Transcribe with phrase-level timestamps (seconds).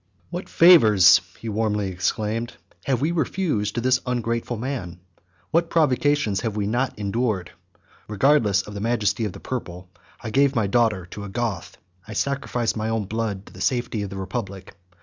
[0.31, 2.53] "What favors," he warmly exclaimed,
[2.85, 4.99] "have we refused to this ungrateful man?
[5.51, 7.51] What provocations have we not endured!
[8.07, 11.77] Regardless of the majesty of the purple, I gave my daughter to a Goth;
[12.07, 14.73] I sacrificed my own blood to the safety of the republic.